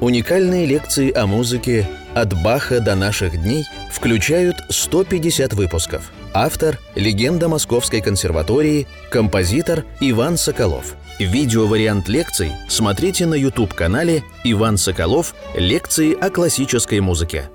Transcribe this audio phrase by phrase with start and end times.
[0.00, 6.12] Уникальные лекции о музыке «От Баха до наших дней» включают 150 выпусков.
[6.32, 10.94] Автор– легенда Московской консерватории, композитор Иван Соколов.
[11.18, 15.34] Видеовариант лекций смотрите на YouTube-канале «Иван Соколов.
[15.56, 17.50] Лекции о классической музыке».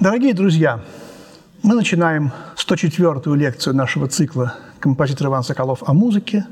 [0.00, 0.80] Дорогие друзья,
[1.62, 6.46] мы начинаем 104-ю лекцию нашего цикла «Композитор Иван Соколов о музыке».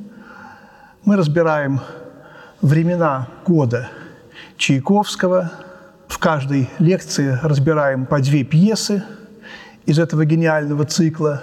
[1.06, 1.80] Мы разбираем
[2.60, 3.88] времена года–
[4.62, 5.50] Чайковского.
[6.06, 9.02] В каждой лекции разбираем по две пьесы
[9.86, 11.42] из этого гениального цикла.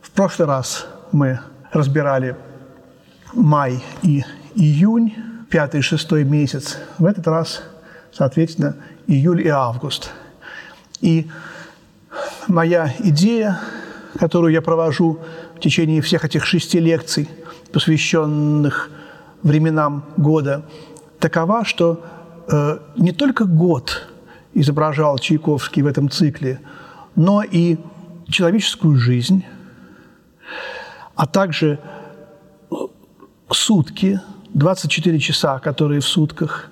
[0.00, 1.38] В прошлый раз мы
[1.70, 2.34] разбирали
[3.34, 5.14] май и июнь,
[5.50, 6.78] пятый и шестой месяц.
[6.96, 7.62] В этот раз,
[8.10, 10.12] соответственно, июль и август.
[11.02, 11.30] И
[12.48, 13.60] моя идея,
[14.18, 15.18] которую я провожу
[15.56, 17.28] в течение всех этих шести лекций,
[17.70, 18.88] посвященных
[19.42, 20.64] временам года,
[21.20, 22.02] такова, что
[22.48, 24.08] Э, не только год
[24.54, 26.60] изображал Чайковский в этом цикле,
[27.14, 27.78] но и
[28.28, 29.44] человеческую жизнь,
[31.14, 31.78] а также
[33.50, 34.20] сутки,
[34.54, 36.70] 24 часа, которые в сутках,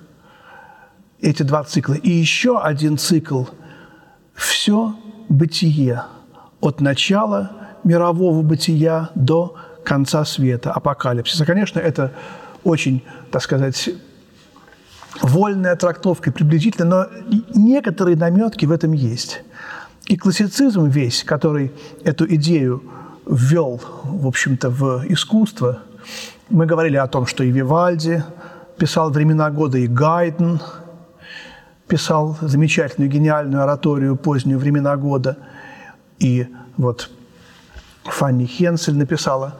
[1.21, 1.93] эти два цикла.
[1.93, 3.43] И еще один цикл–
[4.35, 4.95] все
[5.29, 6.03] бытие
[6.59, 7.51] от начала
[7.83, 11.45] мирового бытия до конца света, апокалипсиса.
[11.45, 12.11] Конечно, это
[12.63, 13.01] очень,
[13.31, 13.89] так сказать,
[15.21, 17.07] вольная трактовка приблизительно, но
[17.53, 19.43] некоторые наметки в этом есть.
[20.05, 21.71] И классицизм весь, который
[22.03, 22.83] эту идею
[23.25, 25.79] ввел, в общем-то, в искусство,
[26.49, 28.23] мы говорили о том, что и Вивальди
[28.77, 30.61] писал «Времена года», и Гайден
[31.87, 35.37] писал замечательную, гениальную ораторию позднюю «Времена года»,
[36.19, 37.09] и вот
[38.03, 39.55] Фанни Хенсель написала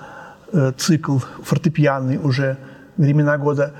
[0.51, 2.57] э, цикл фортепианный уже
[2.97, 3.73] «Времена года»,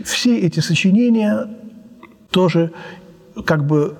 [0.00, 1.48] все, эти сочинения
[2.30, 2.72] тоже
[3.44, 3.96] как бы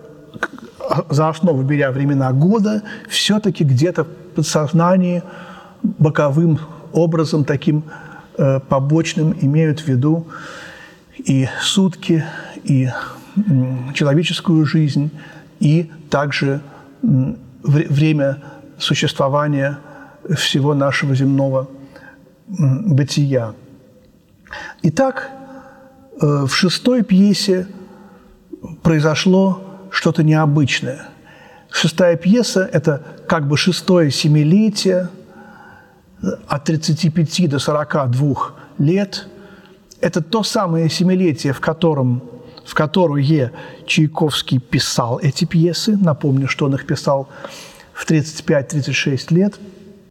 [1.10, 5.22] за основу беря времена года, все-таки где-то в подсознании
[5.82, 6.58] боковым
[6.92, 7.84] образом таким
[8.38, 10.26] э, побочным имеют в виду
[11.18, 12.24] и сутки,
[12.64, 12.88] и
[13.36, 15.10] м, человеческую жизнь,
[15.60, 16.60] и также
[17.02, 18.42] м, время
[18.78, 19.78] существования
[20.36, 21.68] всего нашего земного
[22.58, 23.54] м, бытия.
[24.82, 25.30] Итак,
[26.20, 27.66] в шестой пьесе
[28.82, 31.08] произошло что-то необычное.
[31.70, 35.08] Шестая пьеса– это как бы шестое семилетие
[36.46, 38.34] от 35 до 42
[38.78, 39.26] лет.
[40.00, 42.22] Это то самое семилетие, в котором
[42.64, 43.52] в которое
[43.86, 45.96] Чайковский писал эти пьесы.
[45.96, 47.28] Напомню, что он их писал
[47.92, 49.58] в 35-36 лет.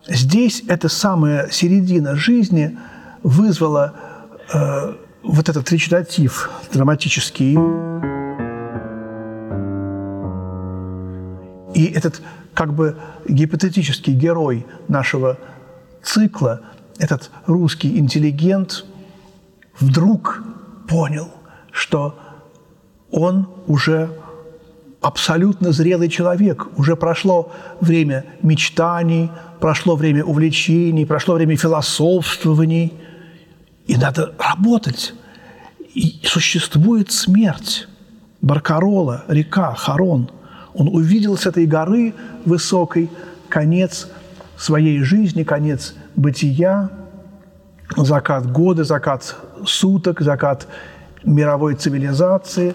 [0.08, 2.78] Здесь эта самая середина жизни
[3.24, 3.94] вызвала
[4.54, 7.58] э, вот этот речитатив драматический
[11.74, 12.22] и этот
[12.54, 15.38] как бы гипотетический герой нашего
[16.04, 16.62] цикла,
[17.00, 18.86] этот русский интеллигент,
[19.80, 20.44] вдруг
[20.88, 21.30] понял,
[21.72, 22.20] что
[23.10, 24.10] он уже
[25.02, 26.68] абсолютно зрелый человек.
[26.78, 32.94] Уже прошло время мечтаний, прошло время увлечений, прошло время философствований–
[33.88, 35.14] и надо работать.
[35.94, 37.88] И существует смерть.
[38.42, 40.30] Баркарола, река, Харон.
[40.74, 42.14] Он увидел с этой горы
[42.46, 43.10] высокой
[43.50, 44.08] конец
[44.58, 46.90] своей жизни, конец бытия,
[47.98, 50.68] закат года, закат суток, закат
[51.24, 52.74] мировой цивилизации.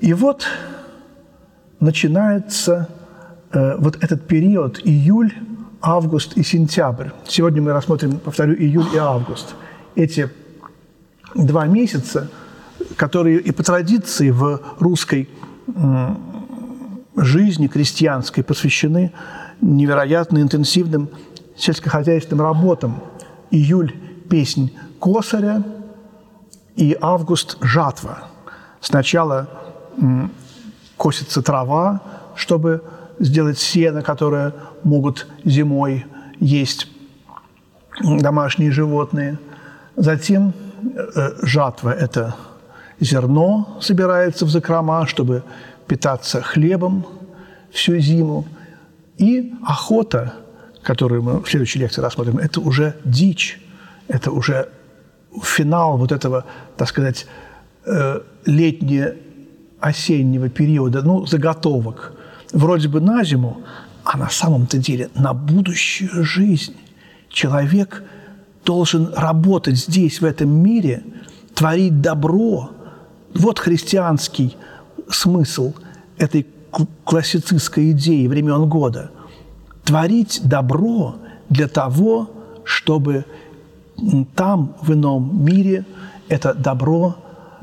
[0.00, 0.46] И вот
[1.80, 2.88] начинается
[3.52, 5.32] э, вот этот период июль,
[5.80, 7.08] август и сентябрь.
[7.26, 9.54] Сегодня мы рассмотрим, повторю, июль и август–
[9.96, 10.30] эти
[11.34, 12.30] два месяца,
[12.96, 15.28] которые и по традиции в русской
[17.16, 19.12] жизни крестьянской посвящены
[19.60, 21.08] невероятно интенсивным
[21.56, 23.02] сельскохозяйственным работам.
[23.50, 23.92] Июль–
[24.30, 25.62] песнь косаря,
[26.76, 28.28] и август– жатва.
[28.82, 29.48] Сначала
[30.98, 32.02] косится трава,
[32.34, 32.84] чтобы
[33.18, 34.52] сделать сено, которое
[34.84, 36.04] могут зимой
[36.38, 36.86] есть
[37.98, 39.38] домашние животные–
[39.96, 40.52] Затем
[40.94, 42.36] э, жатва– это
[43.00, 45.42] зерно собирается в закрома, чтобы
[45.86, 47.06] питаться хлебом
[47.70, 48.46] всю зиму.
[49.16, 50.34] И охота,
[50.82, 53.58] которую мы в следующей лекции рассмотрим, это уже дичь,
[54.08, 54.68] это уже
[55.42, 56.44] финал вот этого,
[56.76, 57.26] так сказать,
[57.86, 62.12] э, летне-осеннего периода, ну, заготовок.
[62.52, 63.62] Вроде бы на зиму,
[64.04, 66.76] а на самом-то деле на будущую жизнь.
[67.30, 68.04] Человек–
[68.66, 71.02] должен работать здесь, в этом мире,
[71.54, 72.70] творить добро
[73.34, 74.56] вот христианский
[75.08, 75.72] смысл
[76.18, 76.46] этой
[77.04, 79.10] классицистской идеи времен года.
[79.84, 81.16] Творить добро
[81.48, 82.30] для того,
[82.64, 83.24] чтобы
[84.34, 85.86] там, в ином мире,
[86.28, 87.16] это добро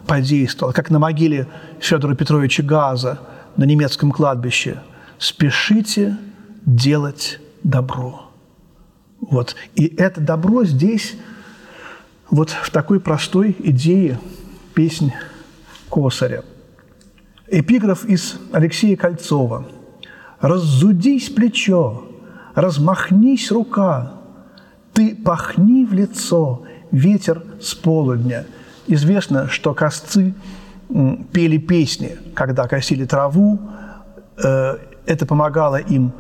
[0.08, 0.74] подействовало.
[0.74, 1.48] Как на могиле
[1.80, 3.20] Федора Петровича Газа
[3.58, 4.82] на немецком кладбище.
[5.20, 6.18] «Спешите
[6.66, 8.23] делать добро».
[9.30, 9.56] Вот.
[9.76, 11.16] И это добро здесь
[12.30, 14.20] вот в такой простой идее
[14.74, 15.12] песнь
[15.90, 16.44] Косаря.
[17.48, 19.68] Эпиграф из Алексея Кольцова.
[20.40, 22.06] «Раззудись плечо,
[22.56, 24.14] размахнись рука,
[24.94, 28.46] ты пахни в лицо, ветер с полудня».
[28.88, 30.34] Известно, что косцы
[31.32, 33.60] пели песни, когда косили траву.
[34.44, 36.12] Э, это помогало им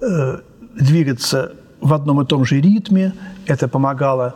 [0.00, 0.38] э,
[0.78, 3.12] двигаться в одном и том же ритме,
[3.46, 4.34] это помогало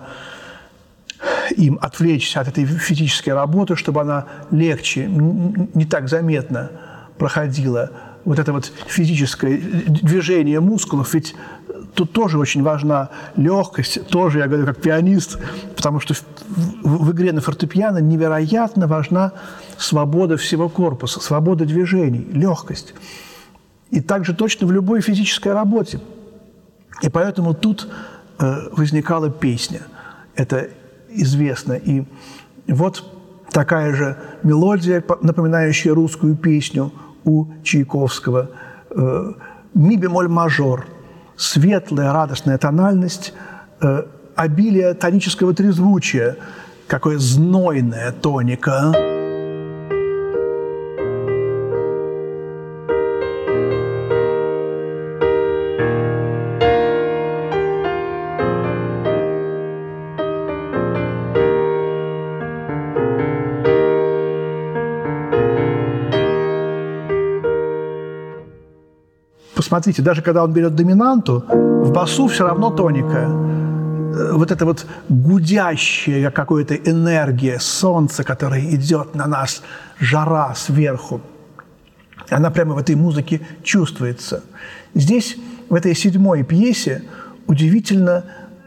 [1.56, 6.70] им отвлечься от этой физической работы, чтобы она легче, не так заметно
[7.19, 7.90] проходила.
[8.25, 11.34] Вот это вот физическое движение мускулов, ведь
[11.94, 15.38] тут тоже очень важна легкость, тоже, я говорю, как пианист,
[15.76, 16.22] потому что в,
[16.82, 19.32] в, в игре на фортепиано невероятно важна
[19.78, 22.94] свобода всего корпуса, свобода движений, легкость.
[23.90, 26.00] И также точно в любой физической работе.
[27.02, 27.88] И поэтому тут
[28.38, 29.81] э, возникала песня.
[30.35, 30.69] Это
[31.08, 31.75] известно.
[31.75, 32.05] И
[32.69, 33.05] вот
[33.50, 36.93] такая же мелодия, напоминающая русскую песню
[37.25, 38.50] у Чайковского.
[38.91, 39.32] Э,
[39.75, 40.87] ми бемоль мажор,
[41.37, 43.32] светлая, радостная тональность,
[43.81, 44.05] э,
[44.37, 46.37] обилие тонического трезвучия,
[46.87, 49.09] какое знойная тоника.
[69.70, 73.19] Посмотрите, даже когда он берет доминанту, в басу все равно тоника.
[73.19, 79.62] Э, вот это вот гудящая какая-то энергия, солнце, которое идет на нас,
[80.00, 81.20] жара сверху,
[82.31, 84.43] она прямо в этой музыке чувствуется.
[84.94, 85.37] Здесь,
[85.69, 87.05] в этой седьмой пьесе,
[87.46, 88.25] удивительно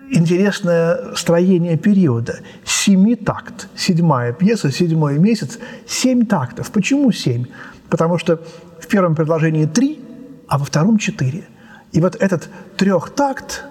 [0.09, 2.39] интересное строение периода.
[2.63, 3.67] Семи такт.
[3.75, 6.71] Седьмая пьеса, седьмой месяц, семь тактов.
[6.71, 7.47] Почему семь?
[7.89, 8.39] Потому что
[8.79, 9.99] в первом предложении три,
[10.47, 11.47] а во втором четыре.
[11.91, 13.65] И вот этот трехтакт,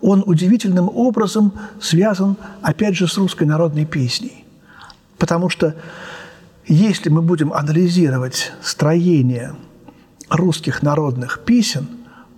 [0.00, 4.44] он удивительным образом связан, опять же, с русской народной песней.
[5.18, 5.74] Потому что
[6.66, 9.54] если мы будем анализировать строение
[10.28, 11.86] русских народных песен,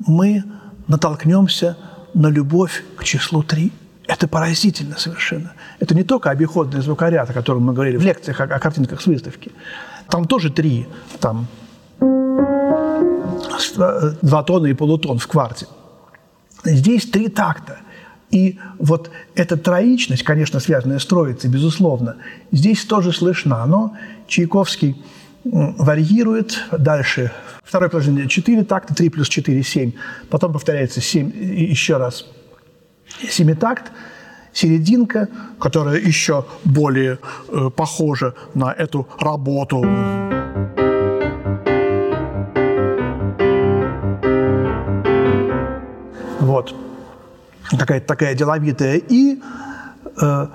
[0.07, 0.45] мы
[0.87, 1.77] натолкнемся
[2.15, 3.73] на любовь к числу три.
[4.07, 5.53] Это поразительно совершенно.
[5.81, 9.07] Это не только обиходный звукоряд, о котором мы говорили в лекциях о, о картинках с
[9.07, 9.51] выставки.
[10.09, 10.87] Там тоже три.
[11.19, 11.49] Там
[14.23, 15.67] два тона и полутон в кварте.
[16.65, 17.79] Здесь три такта.
[18.31, 22.17] И вот эта троичность, конечно, связанная с троицей, безусловно,
[22.51, 23.65] здесь тоже слышна.
[23.67, 24.97] Но Чайковский
[25.45, 27.33] варьирует дальше.
[27.63, 29.93] Второе положение– 4 такта, 3 плюс 4– 7.
[30.29, 32.27] Потом повторяется 7 еще раз.
[33.31, 33.93] Семитакт,
[34.53, 35.29] серединка,
[35.61, 37.19] которая еще более
[37.49, 39.85] э, похожа на эту работу.
[47.71, 48.97] Какая-то такая деловитая.
[48.97, 49.41] И
[50.21, 50.47] э,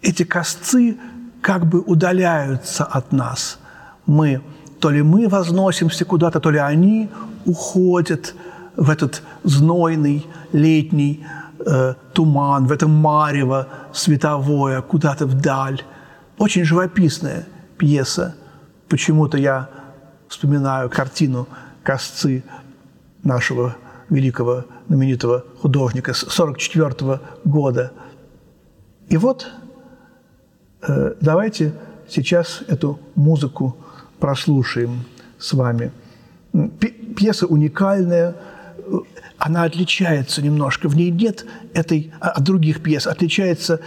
[0.00, 0.96] эти косцы
[1.40, 3.58] как бы удаляются от нас.
[4.06, 4.42] Мы,
[4.80, 7.10] то ли мы возносимся куда-то, то ли они
[7.44, 8.34] уходят
[8.76, 11.26] в этот знойный летний
[11.66, 15.82] э, туман, в это марево световое, куда-то вдаль.
[16.38, 17.46] Очень живописная
[17.76, 18.34] пьеса.
[18.88, 19.68] Почему-то я
[20.28, 21.46] вспоминаю картину
[21.82, 22.42] «Косцы»
[23.22, 23.76] нашего
[24.08, 27.92] великого знаменитого художника с 1944 года.
[29.08, 29.50] И вот
[30.82, 31.72] э, давайте
[32.08, 33.74] сейчас эту музыку
[34.20, 35.04] прослушаем
[35.38, 35.92] с вами.
[37.16, 38.36] Пьеса уникальная,
[39.38, 40.90] она отличается немножко.
[40.90, 43.80] В ней нет этой а, от других пьес, отличается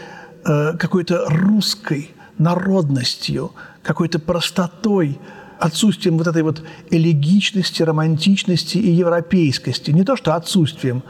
[0.44, 2.10] э, какой-то русской
[2.40, 3.52] народностью,
[3.84, 5.20] какой-то простотой,
[5.60, 9.92] отсутствием вот этой вот элегичности, романтичности и европейскости.
[9.92, 11.04] Не то, что отсутствием,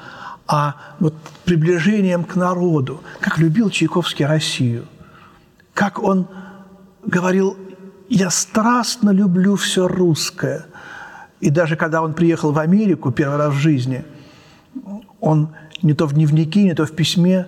[0.47, 3.01] а вот приближением к народу.
[3.19, 4.85] Как любил Чайковский Россию.
[5.73, 6.27] Как он
[7.03, 7.57] говорил,
[8.09, 10.65] я страстно люблю все русское.
[11.41, 14.05] И даже когда он приехал в Америку первый раз в жизни,
[15.19, 15.49] он
[15.81, 17.47] не то в дневнике, не то в письме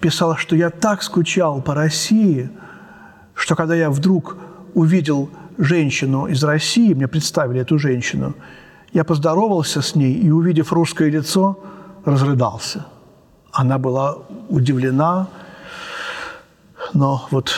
[0.00, 2.50] писал, что я так скучал по России,
[3.34, 4.36] что когда я вдруг
[4.74, 5.30] увидел
[5.62, 8.34] женщину из России, мне представили эту женщину,
[8.92, 11.58] я поздоровался с ней и, увидев русское лицо,
[12.04, 12.86] разрыдался.
[13.52, 15.28] Она была удивлена,
[16.92, 17.52] но вот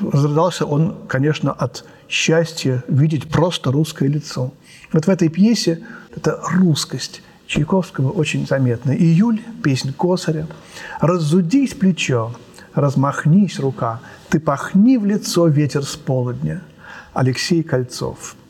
[0.00, 4.52] разрыдался он, конечно, от счастья видеть просто русское лицо.
[4.92, 5.82] Вот в этой пьесе
[6.14, 8.92] эта русскость Чайковского очень заметна.
[8.92, 10.46] Июль, песнь Косаря.
[11.00, 12.32] «Разудись плечо,
[12.74, 16.62] размахнись рука, ты пахни в лицо ветер с полудня».
[17.14, 18.36] Алексей Кольцов–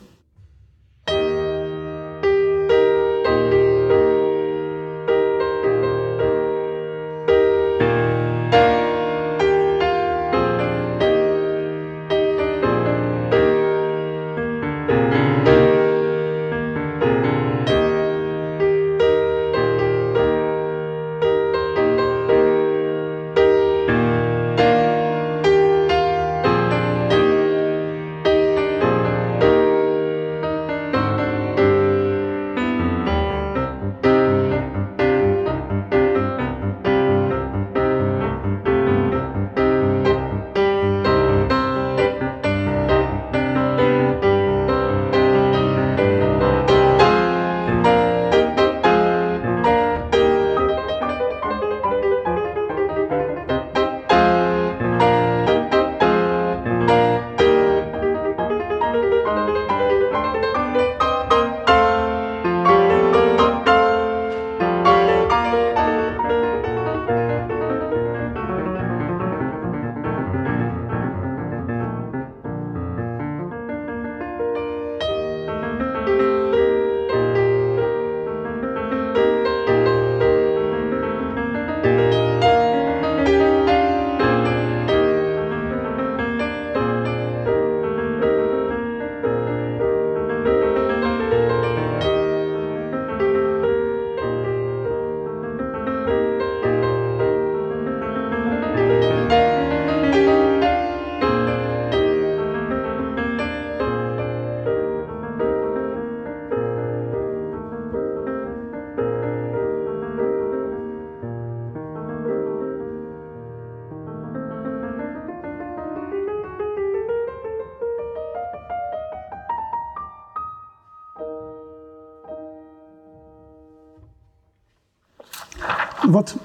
[126.13, 126.35] Вот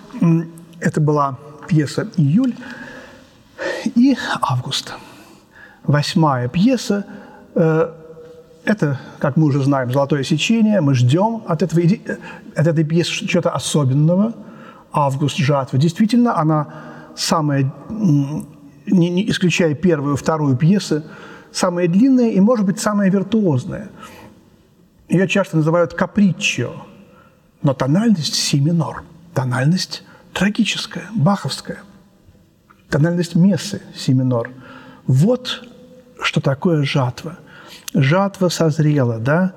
[0.81, 1.37] это была
[1.69, 2.55] пьеса «Июль»
[3.85, 4.95] и «Август».
[5.83, 7.05] Восьмая пьеса
[7.55, 7.93] э,
[8.65, 10.81] это, как мы уже знаем, «Золотое сечение».
[10.81, 11.83] Мы ждем от, этого,
[12.57, 14.33] от этой пьесы чего-то особенного.
[14.91, 15.37] «Август.
[15.37, 15.79] Жатва».
[15.79, 16.69] Действительно, она
[17.15, 21.05] самая, не, не исключая первую, вторую пьесы,
[21.53, 23.91] самая длинная и, может быть, самая виртуозная.
[25.11, 26.87] Ее часто называют «каприччо»,
[27.61, 29.03] но тональность– си минор–
[29.39, 30.03] тональность
[30.33, 31.79] трагическая, баховская,
[32.91, 34.51] тональность мессы, си минор.
[35.07, 35.65] Вот
[36.21, 37.39] что такое жатва.
[37.95, 39.55] Жатва созрела, да?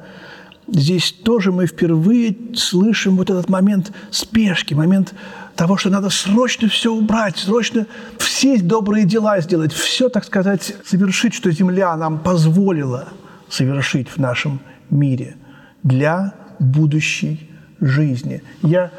[0.68, 5.16] Здесь тоже мы впервые слышим вот этот момент спешки, момент
[5.56, 7.88] того, что надо срочно все убрать, срочно
[8.20, 13.08] все добрые дела сделать, все, так сказать, совершить, что Земля нам позволила
[13.50, 14.62] совершить в нашем
[14.92, 15.38] мире
[15.82, 18.44] для будущей жизни.
[18.62, 18.92] Я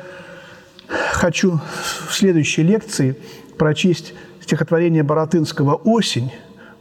[1.22, 1.60] хочу
[2.08, 3.16] в следующей лекции
[3.56, 6.32] прочесть стихотворение Боротынского «Осень».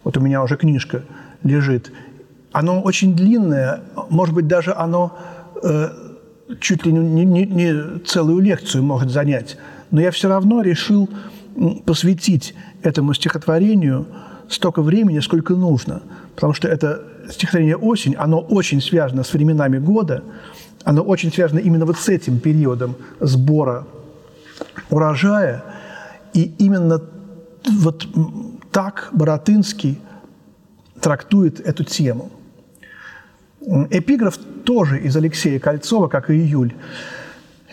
[0.03, 1.03] Вот у меня уже книжка
[1.43, 1.91] лежит.
[2.51, 5.15] Оно очень длинное, может быть, даже оно
[5.61, 5.89] э,
[6.59, 9.57] чуть ли не, не, не целую лекцию может занять.
[9.91, 11.07] Но я все равно решил
[11.85, 14.07] посвятить этому стихотворению
[14.49, 16.01] столько времени, сколько нужно.
[16.33, 20.23] Потому что это стихотворение «Осень», оно очень связано с временами года,
[20.83, 23.85] оно очень связано именно вот с этим периодом сбора
[24.89, 25.63] урожая.
[26.33, 27.01] И именно
[27.65, 28.07] вот
[28.71, 29.99] так Боротынский
[30.99, 32.31] трактует эту тему.
[33.89, 36.73] Эпиграф тоже из Алексея Кольцова, как и июль.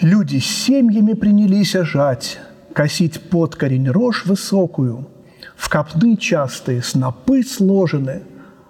[0.01, 2.39] «Люди с семьями принялись ожать,
[2.73, 5.09] косить под корень рожь высокую,
[5.57, 8.23] в копны частые снопы сложены,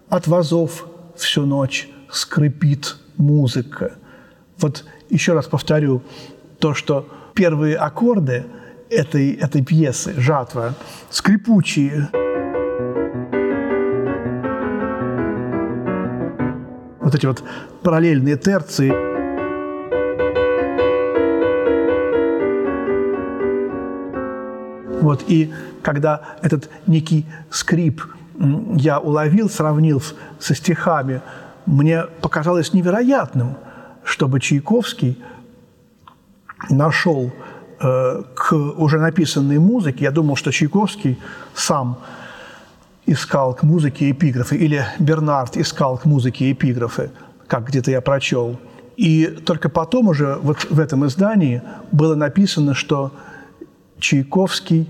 [0.08, 3.92] от вазов всю ночь скрипит музыка».
[4.58, 6.02] Вот еще раз повторю
[6.58, 7.08] то, что
[7.38, 8.46] первые аккорды
[8.90, 10.74] этой, этой пьесы «Жатва»
[11.08, 12.08] скрипучие.
[17.00, 17.44] Вот эти вот
[17.84, 18.90] параллельные терции.
[25.00, 25.52] Вот, и
[25.82, 28.02] когда этот некий скрип
[28.74, 30.02] я уловил, сравнил
[30.40, 31.20] со стихами,
[31.66, 33.56] мне показалось невероятным,
[34.02, 35.22] чтобы Чайковский
[36.70, 37.30] нашел
[37.80, 41.18] э, к уже написанной музыке, я думал, что Чайковский
[41.54, 41.98] сам
[43.06, 47.10] искал к музыке эпиграфы, или Бернард искал к музыке эпиграфы,
[47.46, 48.58] как где-то я прочел.
[48.96, 51.62] И только потом уже вот в этом издании
[51.92, 53.12] было написано, что
[53.98, 54.88] Чайковский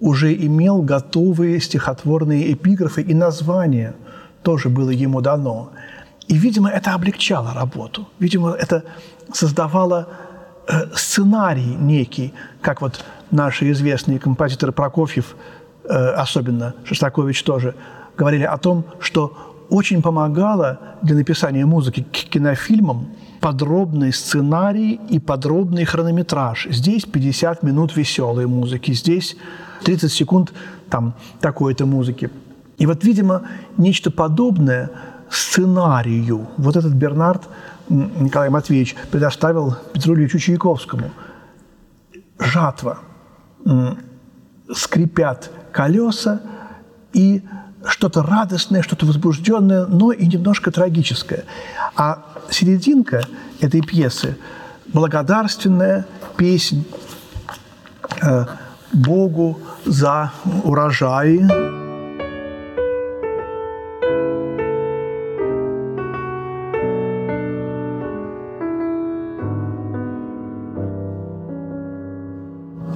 [0.00, 3.94] уже имел готовые стихотворные эпиграфы и названия
[4.42, 5.70] тоже было ему дано.
[6.26, 8.08] И, видимо, это облегчало работу.
[8.18, 8.84] Видимо, это
[9.32, 10.08] создавало
[10.94, 15.36] сценарий некий, как вот наши известные композиторы Прокофьев,
[15.84, 17.74] э, особенно Шостакович тоже,
[18.16, 19.36] говорили о том, что
[19.70, 23.08] очень помогало для написания музыки к кинофильмам
[23.40, 26.68] подробный сценарий и подробный хронометраж.
[26.70, 29.36] Здесь 50 минут веселой музыки, здесь
[29.84, 30.52] 30 секунд
[30.88, 32.30] там такой-то музыки.
[32.78, 33.42] И вот, видимо,
[33.76, 34.90] нечто подобное
[35.28, 37.42] сценарию вот этот Бернард
[37.88, 41.10] Николай Матвеевич предоставил Петру Ильичу Чайковскому.
[42.38, 42.98] Жатва.
[44.74, 46.40] Скрипят колеса,
[47.12, 47.42] и
[47.86, 51.44] что-то радостное, что-то возбужденное, но и немножко трагическое.
[51.96, 53.24] А серединка
[53.60, 54.36] этой пьесы–
[54.92, 56.84] благодарственная песнь
[58.22, 58.46] э,
[58.92, 61.73] Богу за урожаи.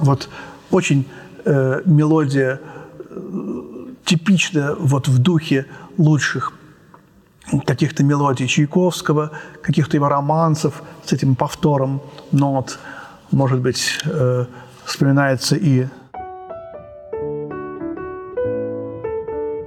[0.09, 0.27] Вот
[0.71, 1.05] очень
[1.45, 2.59] э, мелодия
[4.05, 5.67] типично вот в духе
[5.99, 6.53] лучших
[7.67, 9.29] каких-то мелодий Чайковского,
[9.61, 12.01] каких-то его романсов с этим повтором
[12.31, 12.79] нот.
[13.29, 14.45] Может быть, э,
[14.83, 15.85] вспоминается и,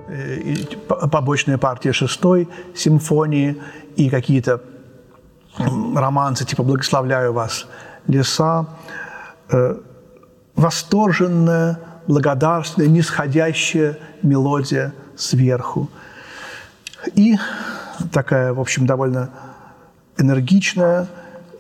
[0.09, 3.63] э, и побочная партия шестой симфонии,
[3.95, 4.61] и какие-то
[5.95, 7.69] романсы типа «Благословляю вас,
[8.09, 8.67] леса»,
[9.49, 9.77] э,
[10.55, 15.89] восторженная благодарственная, нисходящая мелодия сверху.
[17.15, 17.37] И
[18.13, 19.31] такая, в общем, довольно
[20.19, 21.09] энергичная,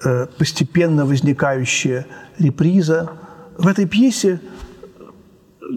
[0.05, 2.07] э, постепенно возникающая
[2.38, 3.11] реприза.
[3.59, 4.40] В этой пьесе,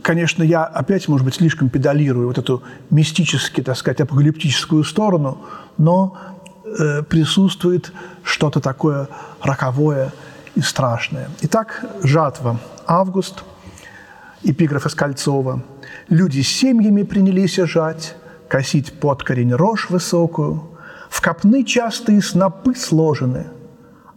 [0.04, 5.46] конечно, я опять, может быть, слишком педалирую вот эту мистически, так сказать, апокалиптическую сторону,
[5.78, 6.18] но
[6.66, 7.92] э, присутствует
[8.24, 9.08] что-то такое
[9.42, 10.12] роковое
[10.56, 11.30] и страшное.
[11.42, 12.60] Итак, жатва.
[12.88, 13.44] Август–
[14.44, 15.64] эпиграф из Кольцова.
[16.10, 18.16] «Люди с семьями принялись жать,
[18.48, 20.64] косить под корень рожь высокую,
[21.10, 23.48] в копны частые снопы сложены,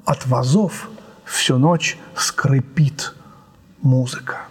[0.05, 0.89] от вазов
[1.25, 3.15] всю ночь скрипит
[3.81, 4.43] музыка».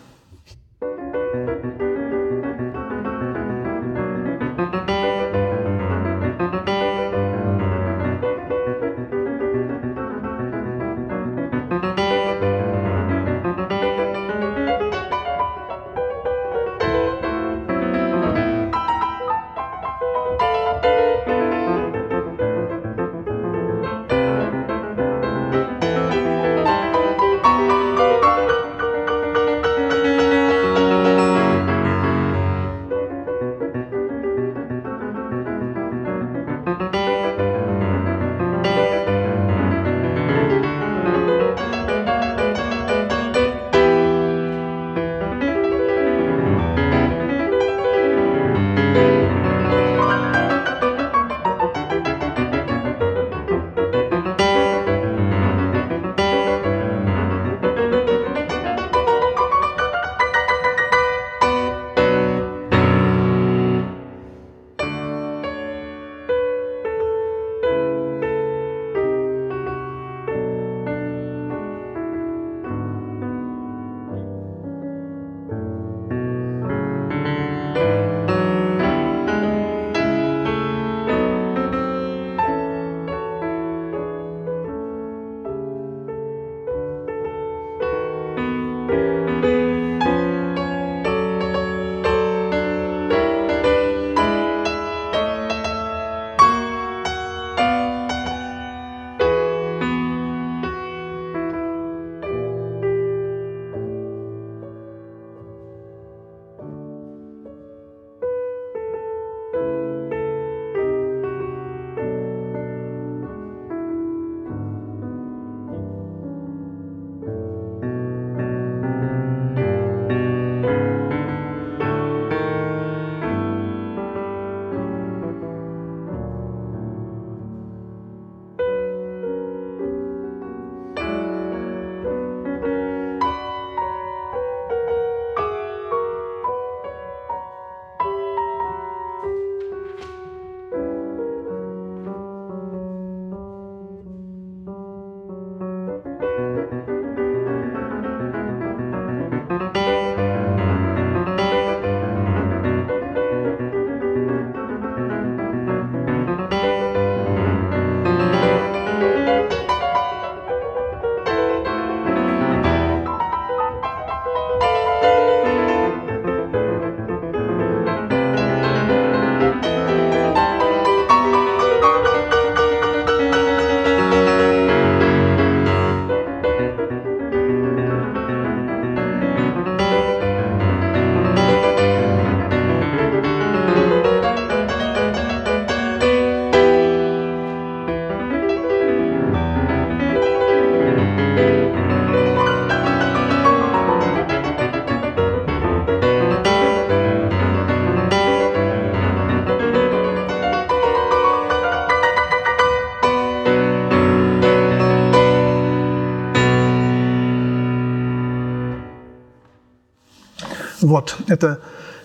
[210.97, 211.60] Вот, это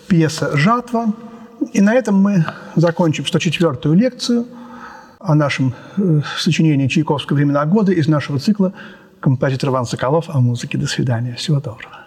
[0.07, 1.15] пьеса «Жатва».
[1.73, 2.45] И на этом мы
[2.77, 4.47] закончим 104-ю лекцию
[5.19, 8.75] о нашем э, сочинении Чайковского «Времена года» из нашего цикла
[9.21, 10.77] «Композитор Иван Соколов о музыке».
[10.77, 11.37] До свидания.
[11.37, 12.02] Всего доброго.